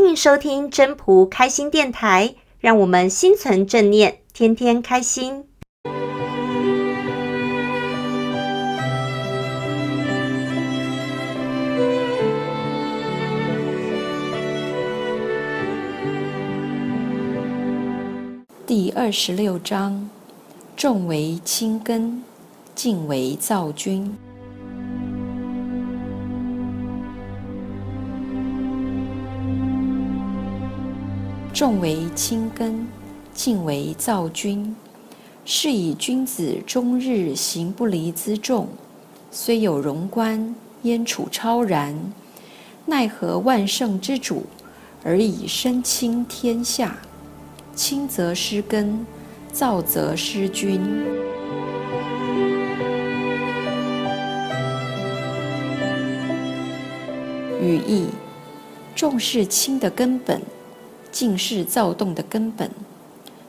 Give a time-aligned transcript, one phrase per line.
[0.00, 5.44] 欢迎收听真仆开心电台，让我们心存正念，天天开心。
[18.64, 20.08] 第二十六章：
[20.76, 22.22] 重为轻根，
[22.76, 24.16] 静为躁君。
[31.58, 32.86] 重为轻根，
[33.34, 34.76] 静为躁君，
[35.44, 38.68] 是以君子终日行不离辎重，
[39.32, 42.12] 虽有荣观，焉处超然？
[42.86, 44.46] 奈何万乘之主，
[45.02, 46.96] 而以身轻天下？
[47.74, 49.04] 轻则失根，
[49.52, 50.80] 躁则失君。
[57.60, 58.06] 语义：
[58.94, 60.40] 重是轻的根本。
[61.10, 62.70] 尽是躁动的根本，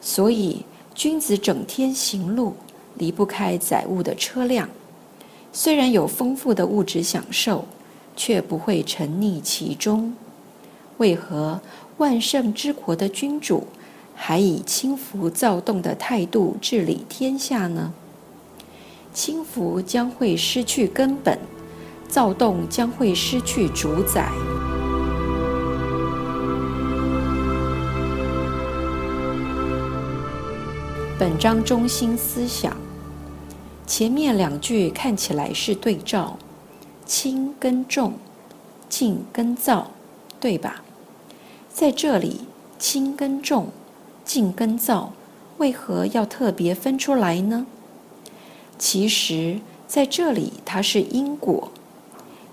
[0.00, 2.54] 所以君子整天行路，
[2.96, 4.68] 离不开载物的车辆。
[5.52, 7.64] 虽然有丰富的物质享受，
[8.16, 10.14] 却不会沉溺其中。
[10.98, 11.60] 为何
[11.98, 13.66] 万圣之国的君主，
[14.14, 17.92] 还以轻浮躁动的态度治理天下呢？
[19.12, 21.38] 轻浮将会失去根本，
[22.08, 24.28] 躁动将会失去主宰。
[31.16, 32.76] 本章中心思想，
[33.86, 36.36] 前面两句看起来是对照，
[37.06, 38.14] 轻跟重，
[38.88, 39.92] 静跟躁，
[40.40, 40.82] 对吧？
[41.72, 42.40] 在这里，
[42.80, 43.68] 轻跟重，
[44.24, 45.12] 静跟躁，
[45.58, 47.64] 为何要特别分出来呢？
[48.76, 51.70] 其实，在这里它是因果，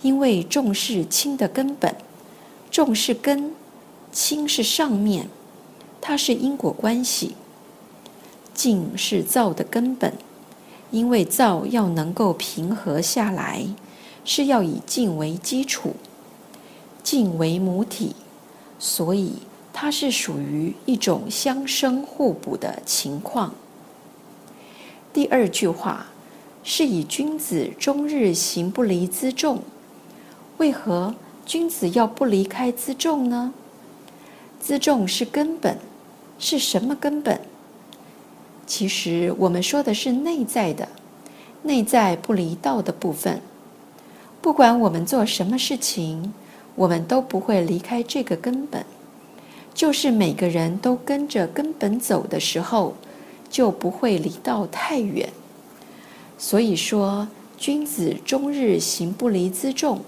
[0.00, 1.94] 因为重是轻的根本，
[2.70, 3.52] 重是根，
[4.10, 5.28] 轻是上面，
[6.00, 7.36] 它是因果关系。
[8.56, 10.14] 静是躁的根本，
[10.90, 13.66] 因为躁要能够平和下来，
[14.24, 15.94] 是要以静为基础，
[17.02, 18.16] 静为母体，
[18.78, 19.34] 所以
[19.74, 23.54] 它是属于一种相生互补的情况。
[25.12, 26.06] 第二句话
[26.64, 29.62] 是以君子终日行不离辎重，
[30.56, 31.14] 为何
[31.44, 33.52] 君子要不离开辎重呢？
[34.64, 35.78] 辎重是根本，
[36.38, 37.38] 是什么根本？
[38.66, 40.88] 其实我们说的是内在的，
[41.62, 43.40] 内在不离道的部分。
[44.42, 46.32] 不管我们做什么事情，
[46.74, 48.84] 我们都不会离开这个根本。
[49.72, 52.94] 就是每个人都跟着根本走的时候，
[53.50, 55.28] 就不会离道太远。
[56.38, 57.28] 所以说，
[57.58, 60.00] 君子终日行不离辎重，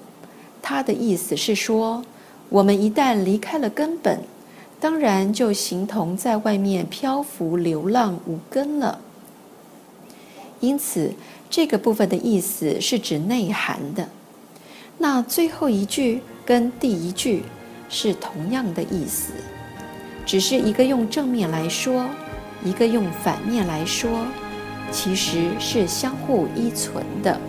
[0.60, 2.02] 他的意思是说，
[2.48, 4.20] 我们一旦离开了根本。
[4.80, 9.00] 当然就形同在外面漂浮流浪无根了。
[10.60, 11.12] 因此，
[11.50, 14.08] 这个部分的意思是指内涵的。
[14.98, 17.42] 那最后一句跟第一句
[17.88, 19.32] 是同样的意思，
[20.26, 22.06] 只是一个用正面来说，
[22.64, 24.26] 一个用反面来说，
[24.90, 27.40] 其实是相互依存的。